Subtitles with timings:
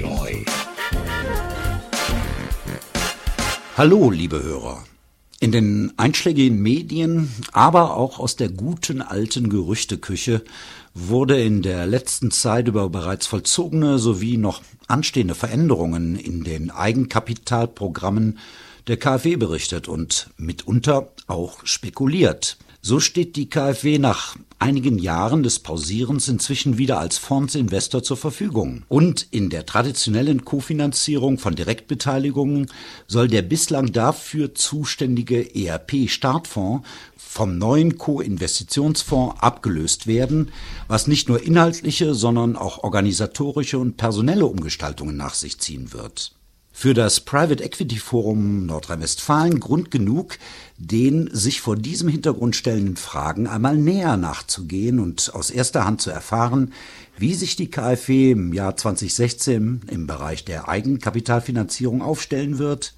[0.00, 0.44] neu.
[3.76, 4.84] Hallo, liebe Hörer.
[5.40, 10.44] In den einschlägigen Medien, aber auch aus der guten alten Gerüchteküche
[10.94, 18.38] wurde in der letzten Zeit über bereits vollzogene sowie noch anstehende Veränderungen in den Eigenkapitalprogrammen
[18.86, 22.58] der KfW berichtet und mitunter auch spekuliert.
[22.82, 28.84] So steht die KfW nach einigen Jahren des Pausierens inzwischen wieder als Fondsinvestor zur Verfügung.
[28.88, 32.68] Und in der traditionellen Kofinanzierung von Direktbeteiligungen
[33.06, 36.86] soll der bislang dafür zuständige ERP-Startfonds
[37.18, 40.50] vom neuen Co-Investitionsfonds abgelöst werden,
[40.88, 46.32] was nicht nur inhaltliche, sondern auch organisatorische und personelle Umgestaltungen nach sich ziehen wird
[46.80, 50.38] für das Private Equity Forum Nordrhein-Westfalen Grund genug,
[50.78, 56.08] den sich vor diesem Hintergrund stellenden Fragen einmal näher nachzugehen und aus erster Hand zu
[56.08, 56.72] erfahren,
[57.18, 62.94] wie sich die KfW im Jahr 2016 im Bereich der Eigenkapitalfinanzierung aufstellen wird,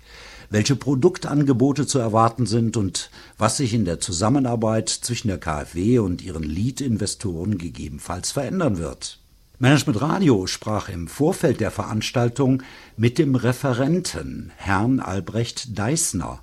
[0.49, 6.23] welche Produktangebote zu erwarten sind und was sich in der Zusammenarbeit zwischen der KfW und
[6.23, 9.22] ihren Lead-Investoren gegebenenfalls verändern wird.
[9.63, 12.65] Management Radio sprach im Vorfeld der Veranstaltung
[12.97, 16.41] mit dem Referenten Herrn Albrecht Deissner,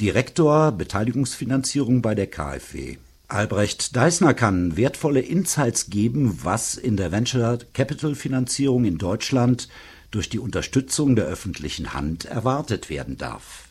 [0.00, 2.96] Direktor Beteiligungsfinanzierung bei der KfW.
[3.28, 9.68] Albrecht Deissner kann wertvolle Insights geben, was in der Venture Capital Finanzierung in Deutschland
[10.10, 13.68] durch die Unterstützung der öffentlichen Hand erwartet werden darf.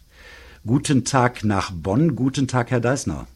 [0.66, 2.16] Guten Tag nach Bonn.
[2.16, 3.28] Guten Tag, Herr Deissner.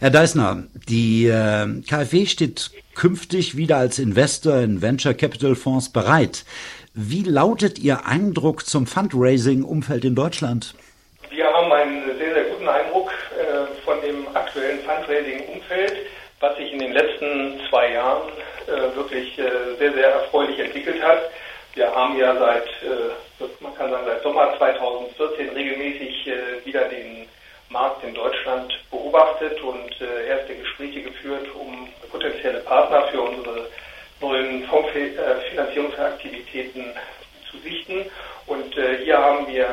[0.00, 6.44] Herr Deissner, die äh, KfW steht künftig wieder als Investor in Venture Capital Fonds bereit.
[6.94, 10.76] Wie lautet Ihr Eindruck zum Fundraising-Umfeld in Deutschland?
[11.30, 15.94] Wir haben einen sehr, sehr guten Eindruck äh, von dem aktuellen Fundraising-Umfeld,
[16.38, 18.28] was sich in den letzten zwei Jahren
[18.68, 21.22] äh, wirklich sehr, sehr erfreulich entwickelt hat.
[21.74, 22.68] Wir haben ja seit,
[23.60, 26.30] man kann sagen, seit Sommer 2014 regelmäßig
[26.64, 27.26] wieder den
[27.70, 33.68] Markt in Deutschland beobachtet und äh, erste Gespräche geführt, um potenzielle Partner für unsere
[34.20, 36.94] neuen Fondsfinanzierungsaktivitäten
[37.50, 38.06] zu sichten.
[38.46, 39.66] Und äh, hier haben wir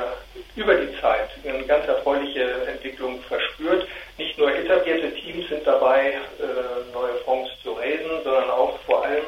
[0.56, 3.88] über die Zeit eine ganz erfreuliche Entwicklung verspürt.
[4.18, 9.24] Nicht nur etablierte Teams sind dabei, äh, neue Fonds zu raisen, sondern auch vor allem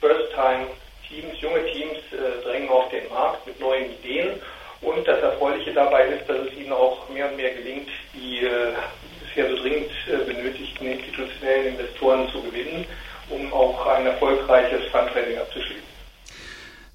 [0.00, 4.40] First-Time-Teams, junge Teams äh, drängen auf den Markt mit neuen Ideen.
[4.80, 8.72] Und das Erfreuliche dabei ist, dass es ihnen auch mehr und mehr gelingt, die äh,
[9.20, 10.88] bisher so dringend äh, benötigten
[11.32, 12.84] institutionellen Investoren zu gewinnen,
[13.30, 15.82] um auch ein erfolgreiches Fundraising abzuschließen.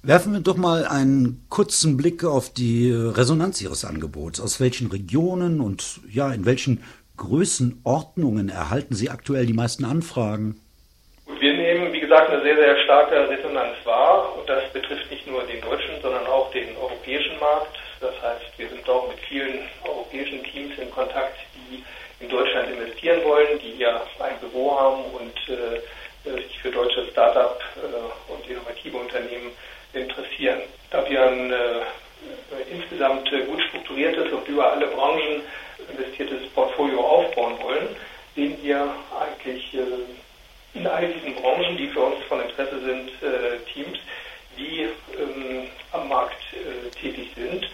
[0.02, 4.40] Werfen wir doch mal einen kurzen Blick auf die Resonanz Ihres Angebots.
[4.40, 6.84] Aus welchen Regionen und ja, in welchen
[7.16, 10.60] Größenordnungen erhalten Sie aktuell die meisten Anfragen?
[11.40, 15.42] Wir nehmen, wie gesagt, eine sehr, sehr starke Resonanz wahr und das betrifft nicht nur
[15.42, 17.76] den deutschen, sondern auch den europäischen Markt.
[18.00, 21.82] Das heißt, wir sind auch mit vielen europäischen Teams in Kontakt, die
[22.20, 24.00] in Deutschland investieren wollen, die hier
[24.78, 29.52] ein Büro haben und äh, sich für deutsche Start-up äh, und innovative Unternehmen
[29.92, 30.60] interessieren.
[30.90, 35.42] Da wir ein äh, insgesamt gut strukturiertes und über alle Branchen
[35.88, 37.96] investiertes Portfolio aufbauen wollen,
[38.34, 43.58] sehen wir eigentlich äh, in all diesen Branchen, die für uns von Interesse sind, äh,
[43.72, 43.98] Teams,
[44.58, 47.68] die ähm, am Markt äh, tätig sind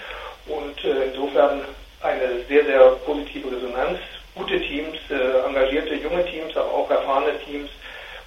[0.46, 1.62] und äh, insofern
[2.00, 3.98] eine sehr, sehr positive Resonanz.
[4.34, 7.70] Gute Teams, äh, engagierte junge Teams, aber auch erfahrene Teams.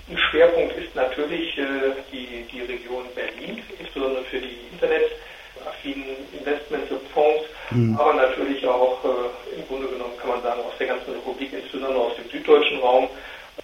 [0.10, 7.98] Ein Schwerpunkt ist natürlich äh, die, die Region Berlin, insbesondere für die internetaffinen Investmentfonds, mhm.
[8.00, 12.02] aber natürlich auch äh, im Grunde genommen kann man sagen aus der ganzen Republik, insbesondere
[12.02, 13.10] aus dem süddeutschen Raum,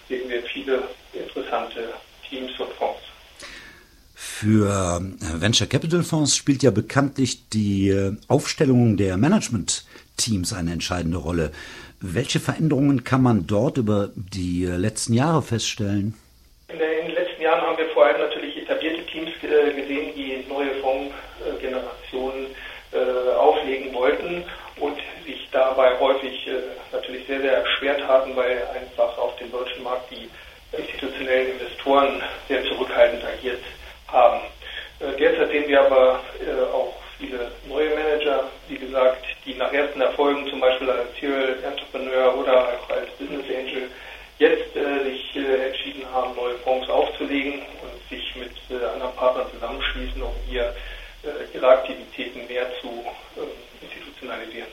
[0.08, 0.82] sehen wir viele
[1.14, 1.88] interessante
[2.28, 3.00] Teams und Fonds.
[4.14, 11.18] Für äh, Venture Capital Fonds spielt ja bekanntlich die äh, Aufstellung der Management-Teams eine entscheidende
[11.18, 11.52] Rolle.
[12.06, 16.14] Welche Veränderungen kann man dort über die äh, letzten Jahre feststellen?
[16.68, 22.46] In den letzten Jahren haben wir vor allem natürlich etablierte Teams gesehen, die neue Fondsgenerationen
[23.36, 24.44] auflegen wollten
[24.78, 24.96] und
[25.26, 26.48] sich dabei häufig
[26.92, 30.28] natürlich sehr, sehr schwer taten, weil einfach auf dem deutschen Markt die
[30.78, 33.62] institutionellen Investoren sehr zurückhaltend agiert
[34.08, 34.40] haben.
[35.00, 40.00] Äh, derzeit sehen wir aber äh, auch viele neue Manager, wie gesagt, die nach ersten
[40.00, 43.90] Erfolgen zum Beispiel als Serial Entrepreneur oder auch als Business Angel
[44.38, 49.46] jetzt äh, sich äh, entschieden haben, neue Fonds aufzulegen und sich mit äh, anderen Partnern
[49.52, 50.74] zusammenschließen, um hier
[51.22, 52.88] äh, ihre Aktivitäten mehr zu
[53.36, 53.48] ähm,
[53.80, 54.68] institutionalisieren.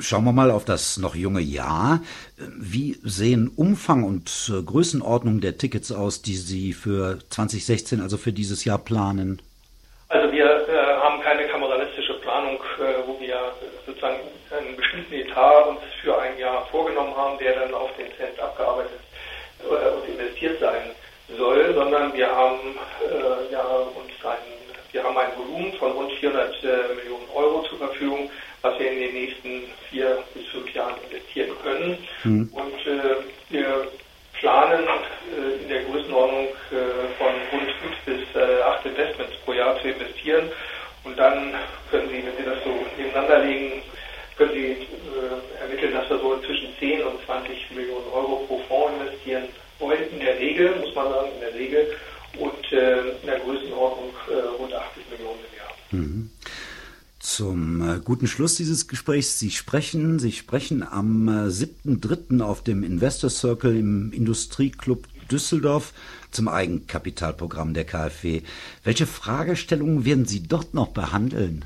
[0.00, 2.00] Schauen wir mal auf das noch junge Jahr.
[2.38, 8.32] Wie sehen Umfang und äh, Größenordnung der Tickets aus, die Sie für 2016, also für
[8.32, 9.42] dieses Jahr planen?
[10.08, 13.36] Also wir äh, haben keine kameralistische Planung, äh, wo wir
[13.84, 14.16] sozusagen
[14.56, 19.00] einen bestimmten Etat uns für ein Jahr vorgenommen haben, der dann auf den Cent abgearbeitet
[19.62, 20.90] äh, und investiert sein
[21.36, 24.38] soll, sondern wir haben äh, ja uns ein,
[24.92, 28.30] wir haben ein Volumen von rund 400 äh, Millionen Euro zur Verfügung,
[28.62, 32.08] was wir in den nächsten vier bis fünf Jahren investieren können.
[32.24, 32.50] Mhm.
[32.52, 33.16] Und äh,
[33.50, 33.88] wir
[34.38, 39.88] planen äh, in der Größenordnung äh, von rund fünf bis acht Investments pro Jahr zu
[39.88, 40.50] investieren.
[41.04, 41.54] Und dann
[41.90, 43.82] können Sie, wenn Sie das so nebeneinander legen,
[44.36, 48.92] können Sie äh, ermitteln, dass wir so zwischen 10 und 20 Millionen Euro pro Fonds
[49.00, 49.44] investieren
[49.78, 49.98] wollen.
[50.12, 51.86] In der Regel, muss man sagen, in der Regel.
[52.38, 55.72] Und äh, in der Größenordnung äh, rund 80 Millionen im Jahr.
[55.90, 56.30] Mhm.
[57.18, 59.40] Zum guten Schluss dieses Gesprächs.
[59.40, 62.40] Sie sprechen, Sie sprechen am 7.3.
[62.40, 65.92] auf dem Investor Circle im Industrieclub Düsseldorf
[66.30, 68.42] zum Eigenkapitalprogramm der KfW.
[68.84, 71.64] Welche Fragestellungen werden Sie dort noch behandeln?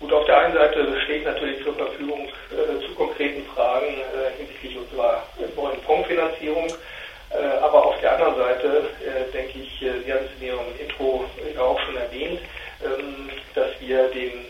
[0.00, 4.76] Gut, auf der einen Seite steht natürlich zur Verfügung äh, zu konkreten Fragen äh, hinsichtlich
[4.76, 5.22] unserer
[5.56, 5.80] neuen
[6.46, 6.68] Fondsfinanzierung.
[7.30, 10.66] Äh, aber auf der anderen Seite äh, denke ich, äh, Sie haben es in Ihrem
[10.80, 12.40] Intro ja auch schon erwähnt,
[12.84, 14.46] ähm, dass wir den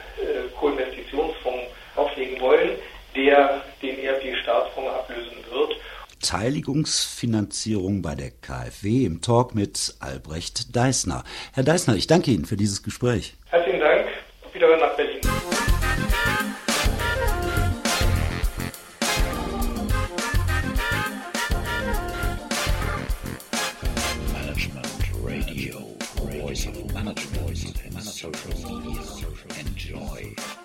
[0.58, 2.70] Co-Investitionsfonds auflegen wollen,
[3.14, 5.76] der den ERP-Staatsfonds ablösen wird.
[6.18, 11.22] Beteiligungsfinanzierung bei der KfW im Talk mit Albrecht Deisner.
[11.52, 13.34] Herr Deisner, ich danke Ihnen für dieses Gespräch.
[13.50, 13.85] Herzlichen Dank.
[28.16, 29.02] Social Media.
[29.60, 30.55] Enjoy.